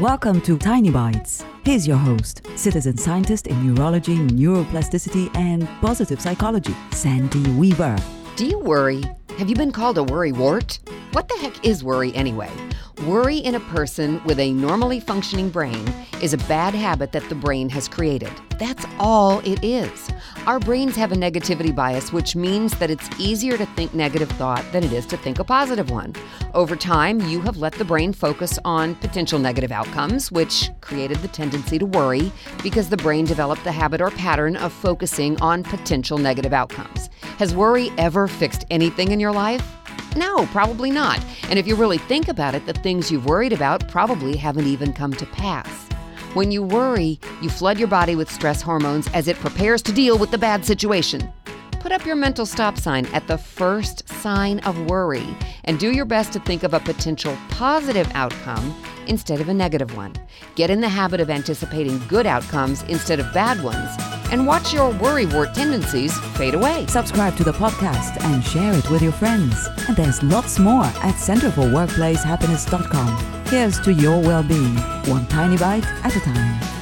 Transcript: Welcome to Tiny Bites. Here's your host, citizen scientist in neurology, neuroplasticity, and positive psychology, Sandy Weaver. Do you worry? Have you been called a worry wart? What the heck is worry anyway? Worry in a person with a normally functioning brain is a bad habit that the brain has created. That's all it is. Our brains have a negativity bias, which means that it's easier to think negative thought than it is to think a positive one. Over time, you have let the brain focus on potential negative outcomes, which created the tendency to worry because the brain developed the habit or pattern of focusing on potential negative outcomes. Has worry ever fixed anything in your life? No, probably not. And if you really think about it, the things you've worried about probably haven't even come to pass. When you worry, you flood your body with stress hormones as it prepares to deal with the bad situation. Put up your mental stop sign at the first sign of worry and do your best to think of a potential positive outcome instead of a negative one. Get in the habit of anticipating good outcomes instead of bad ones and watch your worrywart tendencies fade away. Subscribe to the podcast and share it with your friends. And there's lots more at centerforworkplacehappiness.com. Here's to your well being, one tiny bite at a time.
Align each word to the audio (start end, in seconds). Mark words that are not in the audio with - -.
Welcome 0.00 0.42
to 0.42 0.58
Tiny 0.58 0.90
Bites. 0.90 1.42
Here's 1.64 1.88
your 1.88 1.96
host, 1.96 2.42
citizen 2.54 2.98
scientist 2.98 3.46
in 3.46 3.66
neurology, 3.66 4.16
neuroplasticity, 4.18 5.34
and 5.34 5.66
positive 5.80 6.20
psychology, 6.20 6.76
Sandy 6.90 7.50
Weaver. 7.52 7.96
Do 8.36 8.44
you 8.44 8.58
worry? 8.58 9.02
Have 9.38 9.48
you 9.48 9.56
been 9.56 9.72
called 9.72 9.96
a 9.96 10.04
worry 10.04 10.32
wart? 10.32 10.80
What 11.12 11.28
the 11.28 11.38
heck 11.38 11.64
is 11.64 11.82
worry 11.82 12.14
anyway? 12.14 12.50
Worry 13.06 13.38
in 13.38 13.54
a 13.54 13.60
person 13.60 14.22
with 14.24 14.38
a 14.38 14.52
normally 14.52 15.00
functioning 15.00 15.48
brain 15.48 15.88
is 16.20 16.34
a 16.34 16.38
bad 16.38 16.74
habit 16.74 17.12
that 17.12 17.26
the 17.30 17.34
brain 17.34 17.70
has 17.70 17.88
created. 17.88 18.32
That's 18.58 18.84
all 18.98 19.38
it 19.46 19.64
is. 19.64 20.10
Our 20.46 20.60
brains 20.60 20.94
have 20.94 21.10
a 21.10 21.16
negativity 21.16 21.74
bias, 21.74 22.12
which 22.12 22.36
means 22.36 22.78
that 22.78 22.88
it's 22.88 23.10
easier 23.18 23.56
to 23.58 23.66
think 23.66 23.92
negative 23.94 24.30
thought 24.30 24.64
than 24.70 24.84
it 24.84 24.92
is 24.92 25.04
to 25.06 25.16
think 25.16 25.40
a 25.40 25.44
positive 25.44 25.90
one. 25.90 26.14
Over 26.54 26.76
time, 26.76 27.20
you 27.22 27.40
have 27.40 27.56
let 27.56 27.72
the 27.72 27.84
brain 27.84 28.12
focus 28.12 28.56
on 28.64 28.94
potential 28.94 29.40
negative 29.40 29.72
outcomes, 29.72 30.30
which 30.30 30.70
created 30.80 31.16
the 31.16 31.26
tendency 31.26 31.80
to 31.80 31.86
worry 31.86 32.30
because 32.62 32.88
the 32.88 32.96
brain 32.96 33.24
developed 33.24 33.64
the 33.64 33.72
habit 33.72 34.00
or 34.00 34.12
pattern 34.12 34.56
of 34.56 34.72
focusing 34.72 35.36
on 35.40 35.64
potential 35.64 36.16
negative 36.16 36.52
outcomes. 36.52 37.10
Has 37.38 37.52
worry 37.52 37.90
ever 37.98 38.28
fixed 38.28 38.66
anything 38.70 39.10
in 39.10 39.18
your 39.18 39.32
life? 39.32 39.66
No, 40.14 40.46
probably 40.46 40.92
not. 40.92 41.20
And 41.50 41.58
if 41.58 41.66
you 41.66 41.74
really 41.74 41.98
think 41.98 42.28
about 42.28 42.54
it, 42.54 42.66
the 42.66 42.72
things 42.72 43.10
you've 43.10 43.26
worried 43.26 43.52
about 43.52 43.88
probably 43.88 44.36
haven't 44.36 44.68
even 44.68 44.92
come 44.92 45.12
to 45.14 45.26
pass. 45.26 45.88
When 46.36 46.52
you 46.52 46.62
worry, 46.62 47.18
you 47.40 47.48
flood 47.48 47.78
your 47.78 47.88
body 47.88 48.14
with 48.14 48.30
stress 48.30 48.60
hormones 48.60 49.08
as 49.14 49.26
it 49.26 49.38
prepares 49.38 49.80
to 49.80 49.90
deal 49.90 50.18
with 50.18 50.30
the 50.30 50.36
bad 50.36 50.66
situation. 50.66 51.32
Put 51.80 51.92
up 51.92 52.04
your 52.04 52.14
mental 52.14 52.44
stop 52.44 52.76
sign 52.76 53.06
at 53.14 53.26
the 53.26 53.38
first 53.38 54.06
sign 54.06 54.58
of 54.58 54.78
worry 54.90 55.26
and 55.64 55.78
do 55.78 55.92
your 55.92 56.04
best 56.04 56.34
to 56.34 56.40
think 56.40 56.62
of 56.62 56.74
a 56.74 56.80
potential 56.80 57.34
positive 57.48 58.06
outcome 58.12 58.78
instead 59.06 59.40
of 59.40 59.48
a 59.48 59.54
negative 59.54 59.96
one. 59.96 60.12
Get 60.56 60.68
in 60.68 60.82
the 60.82 60.90
habit 60.90 61.20
of 61.20 61.30
anticipating 61.30 62.06
good 62.06 62.26
outcomes 62.26 62.82
instead 62.82 63.18
of 63.18 63.32
bad 63.32 63.64
ones 63.64 63.90
and 64.30 64.46
watch 64.46 64.74
your 64.74 64.92
worrywart 64.92 65.54
tendencies 65.54 66.14
fade 66.36 66.52
away. 66.52 66.84
Subscribe 66.86 67.34
to 67.38 67.44
the 67.44 67.52
podcast 67.52 68.22
and 68.24 68.44
share 68.44 68.74
it 68.74 68.90
with 68.90 69.00
your 69.00 69.12
friends. 69.12 69.56
And 69.88 69.96
there's 69.96 70.22
lots 70.22 70.58
more 70.58 70.84
at 70.84 71.14
centerforworkplacehappiness.com. 71.14 73.35
Here's 73.48 73.78
to 73.80 73.92
your 73.92 74.20
well 74.20 74.42
being, 74.42 74.74
one 75.06 75.24
tiny 75.26 75.56
bite 75.56 75.86
at 76.02 76.16
a 76.16 76.20
time. 76.20 76.75